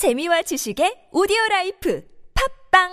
재미와 0.00 0.40
지식의 0.40 1.12
오디오 1.12 1.36
라이프 1.50 2.02
팝빵 2.72 2.88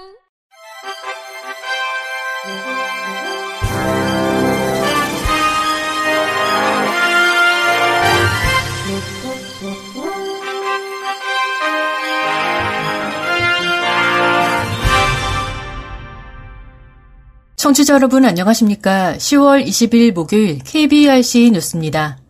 청취자 17.56 17.94
여러분 17.94 18.26
안녕하십니까? 18.26 19.14
10월 19.16 19.66
20일 19.66 20.12
목요일 20.12 20.60
KBRC 20.60 21.52
뉴스입니다. 21.52 22.27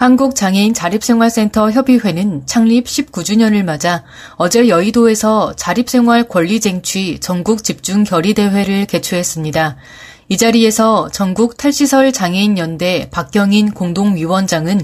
한국장애인 0.00 0.72
자립생활센터 0.72 1.72
협의회는 1.72 2.44
창립 2.46 2.86
19주년을 2.86 3.62
맞아 3.64 4.02
어제 4.36 4.66
여의도에서 4.66 5.52
자립생활 5.56 6.26
권리 6.26 6.58
쟁취 6.58 7.18
전국 7.20 7.62
집중 7.62 8.04
결의대회를 8.04 8.86
개최했습니다. 8.86 9.76
이 10.30 10.38
자리에서 10.38 11.10
전국 11.10 11.58
탈시설 11.58 12.12
장애인 12.12 12.56
연대 12.56 13.10
박경인 13.10 13.72
공동위원장은 13.72 14.80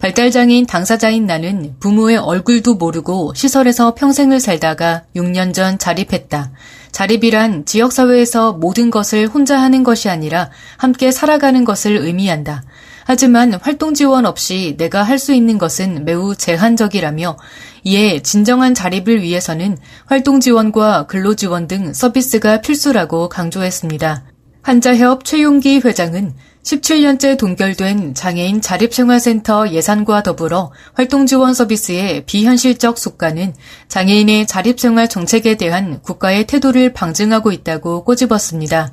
발달장애인 0.00 0.66
당사자인 0.66 1.24
나는 1.24 1.76
부모의 1.80 2.18
얼굴도 2.18 2.74
모르고 2.74 3.32
시설에서 3.32 3.94
평생을 3.94 4.38
살다가 4.38 5.04
6년 5.16 5.54
전 5.54 5.78
자립했다. 5.78 6.52
자립이란 6.92 7.64
지역사회에서 7.64 8.52
모든 8.52 8.90
것을 8.90 9.28
혼자 9.28 9.58
하는 9.58 9.82
것이 9.82 10.10
아니라 10.10 10.50
함께 10.76 11.10
살아가는 11.10 11.64
것을 11.64 11.96
의미한다. 11.96 12.64
하지만 13.08 13.54
활동 13.54 13.94
지원 13.94 14.26
없이 14.26 14.74
내가 14.76 15.02
할 15.02 15.18
수 15.18 15.32
있는 15.32 15.56
것은 15.56 16.04
매우 16.04 16.36
제한적이라며 16.36 17.38
이에 17.84 18.20
진정한 18.20 18.74
자립을 18.74 19.22
위해서는 19.22 19.78
활동 20.04 20.40
지원과 20.40 21.06
근로 21.06 21.34
지원 21.34 21.66
등 21.66 21.94
서비스가 21.94 22.60
필수라고 22.60 23.30
강조했습니다. 23.30 24.24
한자협 24.60 25.24
최용기 25.24 25.80
회장은 25.82 26.34
17년째 26.62 27.38
동결된 27.38 28.12
장애인 28.12 28.60
자립생활센터 28.60 29.70
예산과 29.70 30.22
더불어 30.22 30.70
활동지원 30.92 31.54
서비스의 31.54 32.26
비현실적 32.26 32.98
속가는 32.98 33.54
장애인의 33.88 34.46
자립생활 34.46 35.08
정책에 35.08 35.56
대한 35.56 36.02
국가의 36.02 36.46
태도를 36.46 36.92
방증하고 36.92 37.52
있다고 37.52 38.04
꼬집었습니다. 38.04 38.92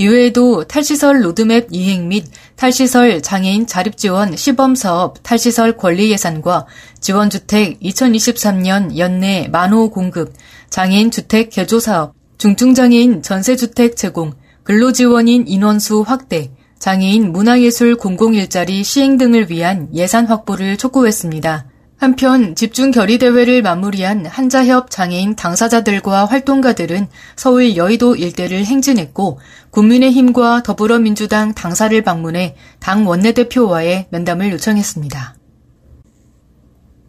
이외에도 0.00 0.64
탈시설 0.64 1.22
로드맵 1.26 1.66
이행 1.72 2.08
및 2.08 2.24
탈시설 2.56 3.20
장애인 3.20 3.66
자립 3.66 3.98
지원 3.98 4.34
시범 4.34 4.74
사업 4.74 5.22
탈시설 5.22 5.76
권리 5.76 6.10
예산과 6.10 6.64
지원 7.00 7.28
주택 7.28 7.78
2023년 7.80 8.96
연내 8.96 9.48
만호 9.52 9.90
공급, 9.90 10.32
장애인 10.70 11.10
주택 11.10 11.50
개조 11.50 11.80
사업, 11.80 12.14
중증장애인 12.38 13.20
전세주택 13.20 13.94
제공, 13.94 14.32
근로지원인 14.62 15.46
인원수 15.46 16.00
확대, 16.00 16.50
장애인 16.78 17.30
문화예술 17.32 17.96
공공일자리 17.96 18.82
시행 18.82 19.18
등을 19.18 19.50
위한 19.50 19.90
예산 19.92 20.24
확보를 20.24 20.78
촉구했습니다. 20.78 21.66
한편 22.00 22.54
집중 22.54 22.92
결의 22.92 23.18
대회를 23.18 23.60
마무리한 23.60 24.24
한자협 24.24 24.90
장애인 24.90 25.36
당사자들과 25.36 26.24
활동가들은 26.24 27.08
서울 27.36 27.76
여의도 27.76 28.16
일대를 28.16 28.64
행진했고 28.64 29.38
국민의힘과 29.68 30.62
더불어민주당 30.62 31.52
당사를 31.52 32.00
방문해 32.00 32.56
당 32.78 33.06
원내대표와의 33.06 34.06
면담을 34.08 34.50
요청했습니다. 34.52 35.34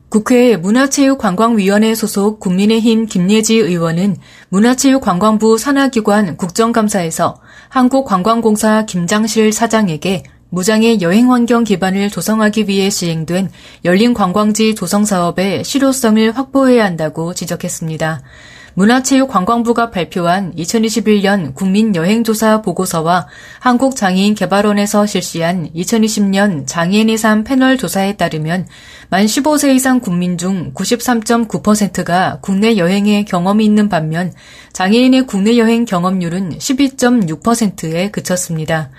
국회 0.10 0.58
문화체육관광위원회 0.58 1.96
소속 1.96 2.42
국민의힘 2.42 3.06
김예지 3.06 3.56
의원은 3.56 4.18
문화체육관광부 4.50 5.58
산하기관 5.58 6.36
국정감사에서 6.36 7.40
한국관광공사 7.70 8.86
김장실 8.86 9.54
사장에게 9.54 10.24
무장의 10.52 11.02
여행 11.02 11.32
환경 11.32 11.64
기반을 11.64 12.10
조성하기 12.10 12.68
위해 12.68 12.90
시행된 12.90 13.50
열린 13.86 14.14
관광지 14.14 14.76
조성 14.76 15.06
사업의 15.06 15.64
실효성을 15.64 16.38
확보해야 16.38 16.84
한다고 16.84 17.34
지적했습니다. 17.34 18.22
문화체육관광부가 18.74 19.92
발표한 19.92 20.54
2021년 20.56 21.56
국민여행조사 21.56 22.62
보고서와 22.62 23.28
한국장애인개발원에서 23.60 25.06
실시한 25.06 25.70
2020년 25.74 26.68
장애인의 26.68 27.18
삶 27.18 27.44
패널 27.46 27.78
조사에 27.78 28.18
따르면 28.18 28.68
만 29.10 29.26
15세 29.26 29.74
이상 29.76 30.02
국민 30.02 30.38
중 30.38 30.74
93.9%가 30.74 32.40
국내 32.42 32.76
여행에 32.76 33.24
경험이 33.24 33.66
있는 33.66 33.88
반면 33.88 34.34
장애인의 34.74 35.28
국내 35.28 35.58
여행 35.58 35.86
경험률은 35.86 36.58
12.6%에 36.58 38.12
그쳤습니다. 38.12 38.90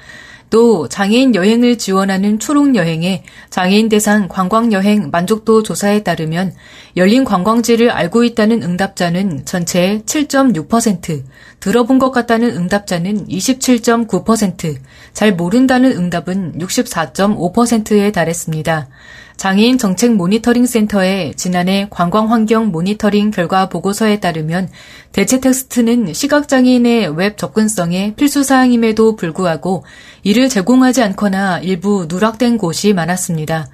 또 0.53 0.87
장애인 0.87 1.35
여행을 1.35 1.79
지원하는 1.79 2.39
초록 2.39 2.77
여행에 2.77 3.25
장애인 3.49 3.89
대상 3.89 4.29
관광 4.29 4.71
여행 4.75 5.09
만족도 5.11 5.63
조사에 5.63 6.03
따르면 6.03 6.53
열린 6.95 7.25
관광지를 7.25 7.91
알고 7.91 8.23
있다는 8.23 8.63
응답자는 8.63 9.47
전체의 9.47 10.01
7.6%, 10.01 11.23
들어본 11.59 11.99
것 11.99 12.11
같다는 12.11 12.55
응답자는 12.55 13.29
27.9%, 13.29 14.77
잘 15.15 15.35
모른다는 15.35 15.93
응답은 15.93 16.59
64.5%에 16.59 18.13
달했습니다. 18.13 18.89
장애인 19.37 19.79
정책 19.79 20.15
모니터링 20.15 20.67
센터의 20.67 21.35
지난해 21.35 21.87
관광 21.91 22.31
환경 22.31 22.71
모니터링 22.71 23.31
결과 23.31 23.69
보고서에 23.69 24.21
따르면 24.21 24.69
대체 25.13 25.41
텍스트는 25.41 26.13
시각장애인의 26.13 27.17
웹 27.17 27.37
접근성에 27.37 28.15
필수 28.15 28.43
사항임에도 28.43 29.17
불구하고 29.17 29.85
이를 30.23 30.49
제공하지 30.49 31.03
않거나 31.03 31.61
일부 31.61 32.07
누락된 32.09 32.59
곳이 32.59 32.93
많았습니다. 32.93 33.69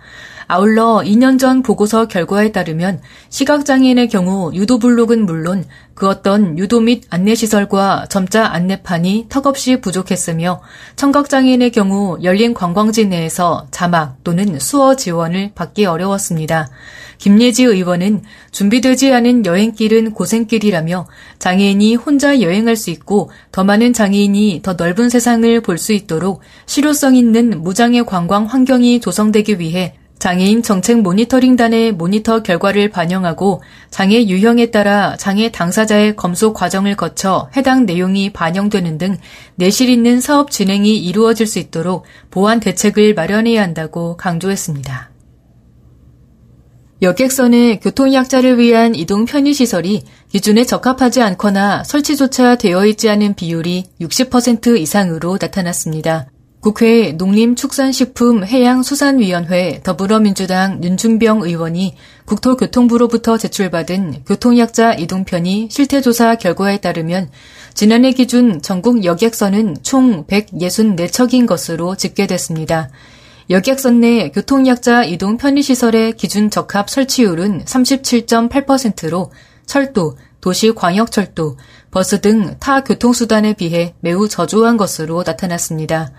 아울러 0.50 1.02
2년 1.04 1.38
전 1.38 1.62
보고서 1.62 2.08
결과에 2.08 2.52
따르면 2.52 3.02
시각장애인의 3.28 4.08
경우 4.08 4.50
유도 4.54 4.78
블록은 4.78 5.26
물론 5.26 5.66
그 5.92 6.08
어떤 6.08 6.58
유도 6.58 6.80
및 6.80 7.04
안내시설과 7.10 8.06
점자 8.08 8.46
안내판이 8.46 9.26
턱없이 9.28 9.82
부족했으며 9.82 10.62
청각장애인의 10.96 11.70
경우 11.70 12.18
열린 12.22 12.54
관광지 12.54 13.06
내에서 13.06 13.66
자막 13.70 14.24
또는 14.24 14.58
수어 14.58 14.96
지원을 14.96 15.50
받기 15.54 15.84
어려웠습니다. 15.84 16.70
김예지 17.18 17.64
의원은 17.64 18.22
준비되지 18.50 19.12
않은 19.12 19.44
여행길은 19.44 20.12
고생길이라며 20.14 21.08
장애인이 21.40 21.96
혼자 21.96 22.40
여행할 22.40 22.74
수 22.76 22.88
있고 22.88 23.30
더 23.52 23.64
많은 23.64 23.92
장애인이 23.92 24.60
더 24.62 24.74
넓은 24.74 25.10
세상을 25.10 25.60
볼 25.60 25.76
수 25.76 25.92
있도록 25.92 26.40
실효성 26.64 27.16
있는 27.16 27.62
무장애 27.62 28.02
관광 28.02 28.46
환경이 28.46 29.00
조성되기 29.00 29.58
위해 29.58 29.94
장애인 30.18 30.62
정책 30.62 31.00
모니터링단의 31.02 31.92
모니터 31.92 32.42
결과를 32.42 32.90
반영하고 32.90 33.62
장애 33.90 34.26
유형에 34.26 34.70
따라 34.70 35.16
장애 35.16 35.50
당사자의 35.50 36.16
검수 36.16 36.52
과정을 36.52 36.96
거쳐 36.96 37.48
해당 37.56 37.86
내용이 37.86 38.32
반영되는 38.32 38.98
등 38.98 39.16
내실 39.54 39.88
있는 39.88 40.20
사업 40.20 40.50
진행이 40.50 40.96
이루어질 40.96 41.46
수 41.46 41.58
있도록 41.58 42.04
보완 42.30 42.60
대책을 42.60 43.14
마련해야 43.14 43.62
한다고 43.62 44.16
강조했습니다. 44.16 45.10
여객선의 47.00 47.78
교통약자를 47.78 48.58
위한 48.58 48.96
이동 48.96 49.24
편의시설이 49.24 50.02
기준에 50.30 50.64
적합하지 50.64 51.22
않거나 51.22 51.84
설치조차 51.84 52.56
되어 52.56 52.86
있지 52.86 53.08
않은 53.08 53.34
비율이 53.34 53.84
60% 54.00 54.76
이상으로 54.78 55.38
나타났습니다. 55.40 56.26
국회 56.60 57.12
농림축산식품해양수산위원회 57.12 59.80
더불어민주당 59.84 60.82
윤준병 60.82 61.42
의원이 61.42 61.94
국토교통부로부터 62.24 63.38
제출받은 63.38 64.24
교통약자 64.26 64.94
이동편의 64.94 65.68
실태조사 65.70 66.34
결과에 66.34 66.78
따르면 66.78 67.30
지난해 67.74 68.10
기준 68.10 68.60
전국 68.60 69.04
여객선은 69.04 69.76
총 69.82 70.26
164척인 70.26 71.46
것으로 71.46 71.94
집계됐습니다. 71.94 72.90
여객선 73.50 74.00
내 74.00 74.30
교통약자 74.30 75.04
이동 75.04 75.36
편의시설의 75.36 76.14
기준 76.14 76.50
적합 76.50 76.90
설치율은 76.90 77.66
37.8%로 77.66 79.30
철도, 79.64 80.18
도시광역철도, 80.40 81.56
버스 81.90 82.20
등 82.20 82.58
타 82.58 82.82
교통수단에 82.82 83.54
비해 83.54 83.94
매우 84.00 84.28
저조한 84.28 84.76
것으로 84.76 85.22
나타났습니다. 85.24 86.10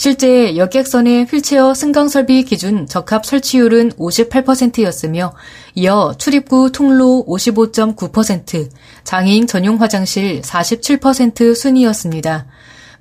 실제 0.00 0.56
여객선의 0.56 1.26
휠체어 1.26 1.74
승강 1.74 2.08
설비 2.08 2.42
기준 2.42 2.86
적합 2.86 3.26
설치율은 3.26 3.90
58%였으며 3.98 5.34
이어 5.74 6.14
출입구 6.16 6.72
통로 6.72 7.22
55.9%, 7.28 8.70
장애인 9.04 9.46
전용 9.46 9.78
화장실 9.78 10.40
47% 10.40 11.54
순이었습니다. 11.54 12.46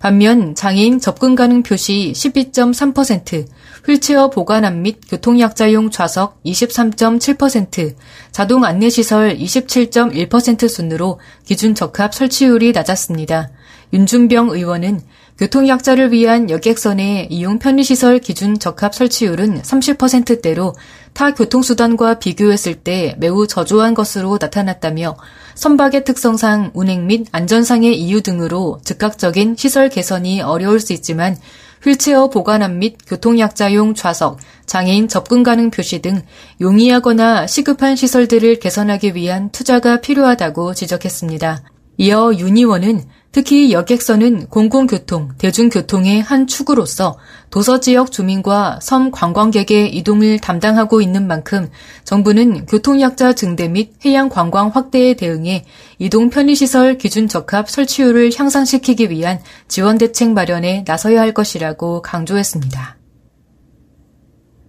반면 0.01 0.55
장애인 0.55 0.99
접근 0.99 1.35
가능 1.35 1.63
표시 1.63 2.11
12.3%, 2.13 3.45
휠체어 3.87 4.29
보관함 4.29 4.81
및 4.81 4.99
교통약자용 5.07 5.91
좌석 5.91 6.43
23.7%, 6.43 7.95
자동 8.33 8.65
안내시설 8.65 9.37
27.1% 9.37 10.67
순으로 10.67 11.21
기준 11.45 11.75
적합 11.75 12.13
설치율이 12.13 12.73
낮았습니다. 12.73 13.51
윤준병 13.93 14.49
의원은 14.49 14.99
교통약자를 15.39 16.11
위한 16.11 16.49
여객선의 16.49 17.27
이용 17.29 17.59
편의시설 17.59 18.19
기준 18.19 18.59
적합 18.59 18.93
설치율은 18.93 19.61
30%대로 19.61 20.75
타 21.13 21.33
교통수단과 21.33 22.19
비교했을 22.19 22.75
때 22.75 23.15
매우 23.19 23.47
저조한 23.47 23.93
것으로 23.93 24.37
나타났다며 24.39 25.15
선박의 25.55 26.03
특성상 26.03 26.71
운행 26.73 27.07
및 27.07 27.27
안전상의 27.31 27.97
이유 27.97 28.21
등으로 28.21 28.81
즉각적인 28.83 29.55
시설 29.55 29.87
개선이 29.87 30.41
어려울 30.41 30.81
수 30.81 30.91
있지만 30.91 31.37
휠체어 31.83 32.29
보관함 32.29 32.79
및 32.79 32.97
교통약자용 33.07 33.93
좌석, 33.93 34.39
장애인 34.65 35.07
접근 35.07 35.43
가능 35.43 35.71
표시 35.71 36.01
등 36.01 36.21
용이하거나 36.59 37.47
시급한 37.47 37.95
시설들을 37.95 38.59
개선하기 38.59 39.15
위한 39.15 39.51
투자가 39.51 40.01
필요하다고 40.01 40.73
지적했습니다. 40.73 41.63
이어 41.97 42.33
윤 42.37 42.57
의원은 42.57 43.05
특히 43.31 43.71
여객선은 43.71 44.47
공공교통, 44.47 45.33
대중교통의 45.37 46.21
한 46.21 46.47
축으로서 46.47 47.19
도서 47.51 47.79
지역 47.79 48.11
주민과 48.11 48.79
섬 48.81 49.11
관광객의 49.11 49.95
이동을 49.95 50.39
담당하고 50.39 50.99
있는 50.99 51.27
만큼 51.27 51.69
정부는 52.05 52.65
교통약자 52.65 53.33
증대 53.33 53.67
및 53.67 53.93
해양 54.03 54.29
관광 54.29 54.69
확대에 54.69 55.13
대응해 55.13 55.63
이동 55.99 56.31
편의시설 56.31 56.97
기준 56.97 57.27
적합 57.27 57.69
설치율을 57.69 58.31
향상시키기 58.35 59.11
위한 59.11 59.39
지원 59.67 59.99
대책 59.99 60.31
마련에 60.31 60.83
나서야 60.87 61.21
할 61.21 61.31
것이라고 61.33 62.01
강조했습니다. 62.01 62.97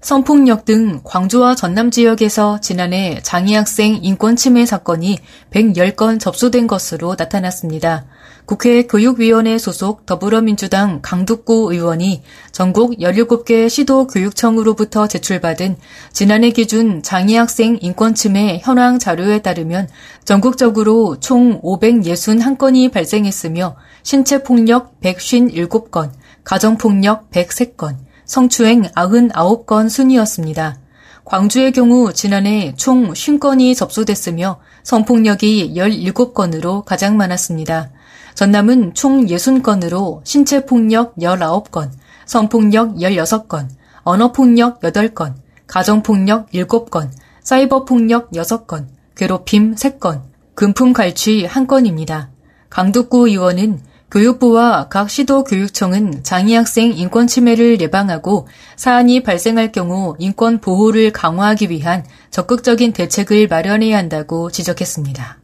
성폭력 0.02 0.64
등 0.64 1.00
광주와 1.04 1.54
전남 1.54 1.90
지역에서 1.90 2.60
지난해 2.60 3.20
장애 3.22 3.54
학생 3.54 3.98
인권 4.02 4.34
침해 4.34 4.64
사건이 4.64 5.18
110건 5.50 6.18
접수된 6.18 6.66
것으로 6.66 7.16
나타났습니다. 7.18 8.06
국회 8.46 8.82
교육위원회 8.86 9.58
소속 9.58 10.06
더불어민주당 10.06 11.00
강북구 11.02 11.72
의원이 11.72 12.22
전국 12.50 12.98
17개 12.98 13.68
시도 13.68 14.06
교육청으로부터 14.06 15.06
제출받은 15.06 15.76
지난해 16.12 16.50
기준 16.50 17.02
장애 17.02 17.36
학생 17.36 17.78
인권 17.80 18.14
침해 18.14 18.60
현황 18.62 18.98
자료에 18.98 19.42
따르면 19.42 19.88
전국적으로 20.24 21.20
총 21.20 21.60
561건이 21.62 22.90
발생했으며 22.92 23.76
신체 24.02 24.42
폭력 24.42 25.00
157건, 25.00 26.10
가정 26.42 26.76
폭력 26.76 27.30
103건, 27.30 27.96
성추행 28.24 28.82
99건 28.82 29.88
순이었습니다. 29.88 30.78
광주의 31.24 31.70
경우 31.70 32.12
지난해 32.12 32.74
총 32.76 33.12
50건이 33.12 33.76
접수됐으며 33.76 34.58
성폭력이 34.82 35.74
17건으로 35.76 36.84
가장 36.84 37.16
많았습니다. 37.16 37.90
전남은 38.34 38.94
총 38.94 39.26
60건으로 39.26 40.20
신체폭력 40.24 41.16
19건, 41.16 41.90
성폭력 42.26 42.96
16건, 42.96 43.68
언어폭력 44.02 44.80
8건, 44.80 45.34
가정폭력 45.66 46.50
7건, 46.50 47.10
사이버폭력 47.42 48.30
6건, 48.32 48.86
괴롭힘 49.16 49.74
3건, 49.74 50.22
금품 50.54 50.92
갈취 50.92 51.46
1건입니다. 51.46 52.28
강북구 52.68 53.28
의원은 53.28 53.80
교육부와 54.10 54.88
각 54.88 55.08
시도 55.08 55.44
교육청은 55.44 56.24
장애 56.24 56.56
학생 56.56 56.92
인권 56.92 57.26
침해를 57.26 57.80
예방하고 57.80 58.48
사안이 58.76 59.22
발생할 59.22 59.70
경우 59.72 60.16
인권 60.18 60.60
보호를 60.60 61.12
강화하기 61.12 61.70
위한 61.70 62.04
적극적인 62.30 62.92
대책을 62.92 63.46
마련해야 63.46 63.96
한다고 63.96 64.50
지적했습니다. 64.50 65.39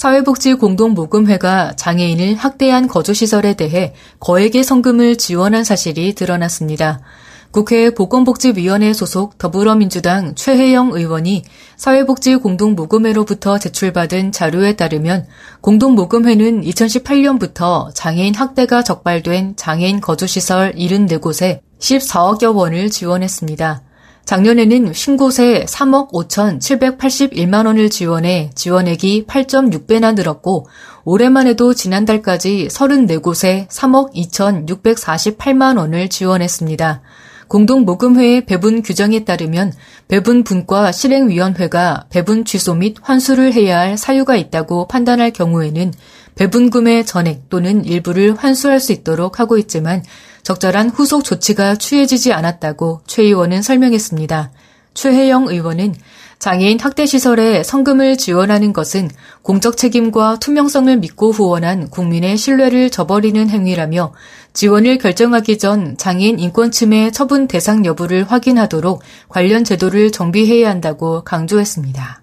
사회복지공동모금회가 0.00 1.74
장애인을 1.76 2.34
학대한 2.34 2.88
거주시설에 2.88 3.52
대해 3.52 3.92
거액의 4.18 4.64
성금을 4.64 5.18
지원한 5.18 5.62
사실이 5.62 6.14
드러났습니다. 6.14 7.02
국회 7.50 7.90
보건복지위원회 7.90 8.94
소속 8.94 9.36
더불어민주당 9.36 10.34
최혜영 10.34 10.92
의원이 10.94 11.42
사회복지공동모금회로부터 11.76 13.58
제출받은 13.58 14.32
자료에 14.32 14.74
따르면 14.74 15.26
공동모금회는 15.60 16.62
2018년부터 16.62 17.90
장애인 17.92 18.34
학대가 18.34 18.82
적발된 18.82 19.56
장애인 19.56 20.00
거주시설 20.00 20.76
74곳에 20.76 21.60
14억여 21.78 22.56
원을 22.56 22.88
지원했습니다. 22.88 23.89
작년에는 24.30 24.92
신곳에 24.92 25.64
3억 25.66 26.12
5,781만 26.12 27.66
원을 27.66 27.90
지원해 27.90 28.52
지원액이 28.54 29.24
8.6배나 29.26 30.14
늘었고 30.14 30.68
올해만 31.02 31.48
해도 31.48 31.74
지난달까지 31.74 32.68
34곳에 32.70 33.66
3억 33.66 34.14
2,648만 34.14 35.78
원을 35.78 36.08
지원했습니다. 36.08 37.02
공동모금회의 37.48 38.46
배분 38.46 38.82
규정에 38.82 39.24
따르면 39.24 39.72
배분 40.06 40.44
분과 40.44 40.92
실행위원회가 40.92 42.06
배분 42.10 42.44
취소 42.44 42.76
및 42.76 42.98
환수를 43.02 43.52
해야 43.52 43.80
할 43.80 43.98
사유가 43.98 44.36
있다고 44.36 44.86
판단할 44.86 45.32
경우에는 45.32 45.92
배분금의 46.36 47.04
전액 47.04 47.48
또는 47.48 47.84
일부를 47.84 48.36
환수할 48.36 48.78
수 48.78 48.92
있도록 48.92 49.40
하고 49.40 49.58
있지만 49.58 50.04
적절한 50.50 50.90
후속 50.90 51.22
조치가 51.22 51.76
취해지지 51.76 52.32
않았다고 52.32 53.02
최 53.06 53.22
의원은 53.22 53.62
설명했습니다. 53.62 54.50
최혜영 54.94 55.46
의원은 55.46 55.94
장애인 56.40 56.80
학대시설에 56.80 57.62
성금을 57.62 58.16
지원하는 58.16 58.72
것은 58.72 59.08
공적 59.42 59.76
책임과 59.76 60.40
투명성을 60.40 60.96
믿고 60.96 61.30
후원한 61.30 61.88
국민의 61.88 62.36
신뢰를 62.36 62.90
저버리는 62.90 63.48
행위라며 63.48 64.12
지원을 64.52 64.98
결정하기 64.98 65.58
전 65.58 65.96
장애인 65.96 66.40
인권 66.40 66.72
침해 66.72 67.12
처분 67.12 67.46
대상 67.46 67.84
여부를 67.84 68.24
확인하도록 68.24 69.02
관련 69.28 69.62
제도를 69.62 70.10
정비해야 70.10 70.68
한다고 70.68 71.22
강조했습니다. 71.22 72.22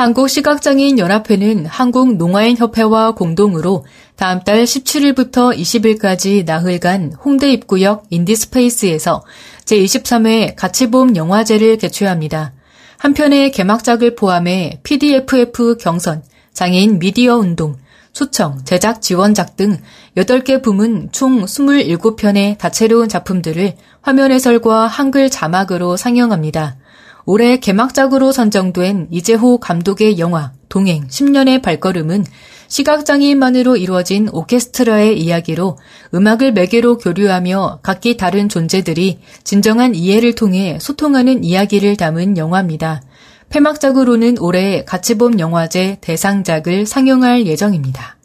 한국시각장애인 0.00 0.98
연합회는 0.98 1.66
한국농아인협회와 1.66 3.10
공동으로 3.10 3.84
다음 4.16 4.40
달 4.40 4.64
17일부터 4.64 5.54
20일까지 5.54 6.46
나흘간 6.46 7.12
홍대 7.22 7.52
입구역 7.52 8.04
인디스페이스에서 8.08 9.22
제23회 9.66 10.56
가치보험 10.56 11.16
영화제를 11.16 11.76
개최합니다. 11.76 12.54
한편의 12.96 13.52
개막작을 13.52 14.14
포함해 14.14 14.80
PDFF 14.84 15.76
경선, 15.78 16.22
장애인 16.54 16.98
미디어 16.98 17.36
운동, 17.36 17.76
초청, 18.14 18.64
제작 18.64 19.02
지원작 19.02 19.56
등 19.56 19.76
8개 20.16 20.62
부문 20.62 21.10
총 21.12 21.44
27편의 21.44 22.56
다채로운 22.56 23.10
작품들을 23.10 23.74
화면 24.00 24.32
해설과 24.32 24.86
한글 24.86 25.28
자막으로 25.28 25.98
상영합니다. 25.98 26.78
올해 27.26 27.58
개막작으로 27.58 28.32
선정된 28.32 29.08
이재호 29.10 29.58
감독의 29.58 30.18
영화 30.18 30.52
동행 30.68 31.06
10년의 31.08 31.62
발걸음은 31.62 32.24
시각장애인만으로 32.68 33.76
이루어진 33.76 34.28
오케스트라의 34.32 35.20
이야기로 35.20 35.76
음악을 36.14 36.52
매개로 36.52 36.98
교류하며 36.98 37.80
각기 37.82 38.16
다른 38.16 38.48
존재들이 38.48 39.18
진정한 39.42 39.94
이해를 39.94 40.34
통해 40.34 40.78
소통하는 40.80 41.42
이야기를 41.42 41.96
담은 41.96 42.36
영화입니다. 42.36 43.02
폐막작으로는 43.48 44.38
올해 44.38 44.84
가치봄 44.84 45.40
영화제 45.40 45.98
대상작을 46.00 46.86
상영할 46.86 47.46
예정입니다. 47.46 48.16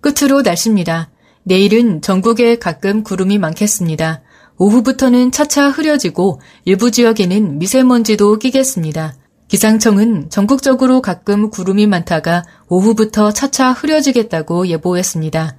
끝으로 0.00 0.40
날씨입니다. 0.40 1.10
내일은 1.42 2.00
전국에 2.00 2.58
가끔 2.58 3.02
구름이 3.04 3.38
많겠습니다. 3.38 4.22
오후부터는 4.58 5.32
차차 5.32 5.70
흐려지고 5.70 6.40
일부 6.64 6.90
지역에는 6.90 7.58
미세먼지도 7.58 8.38
끼겠습니다. 8.38 9.14
기상청은 9.48 10.28
전국적으로 10.30 11.00
가끔 11.02 11.50
구름이 11.50 11.86
많다가 11.86 12.44
오후부터 12.68 13.32
차차 13.32 13.72
흐려지겠다고 13.72 14.66
예보했습니다. 14.66 15.56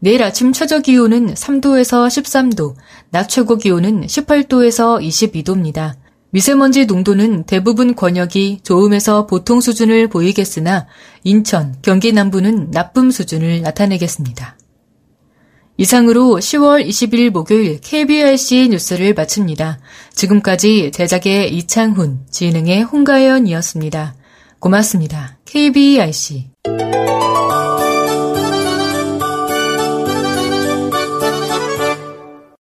내일 0.00 0.22
아침 0.22 0.52
최저 0.52 0.80
기온은 0.80 1.34
3도에서 1.34 2.06
13도, 2.06 2.74
낮 3.10 3.28
최고 3.28 3.56
기온은 3.56 4.06
18도에서 4.06 5.00
22도입니다. 5.00 5.94
미세먼지 6.30 6.86
농도는 6.86 7.44
대부분 7.44 7.94
권역이 7.94 8.60
좋음에서 8.62 9.26
보통 9.26 9.60
수준을 9.60 10.08
보이겠으나 10.08 10.86
인천, 11.24 11.74
경기 11.82 12.12
남부는 12.12 12.70
나쁨 12.70 13.10
수준을 13.10 13.62
나타내겠습니다. 13.62 14.56
이상으로 15.80 16.36
10월 16.36 16.86
20일 16.86 17.30
목요일 17.30 17.80
KBRC 17.80 18.68
뉴스를 18.68 19.14
마칩니다. 19.14 19.78
지금까지 20.14 20.90
제작의 20.92 21.54
이창훈, 21.56 22.26
진행의 22.30 22.82
홍가연이었습니다. 22.82 24.14
고맙습니다. 24.58 25.38
KBRC. 25.46 26.50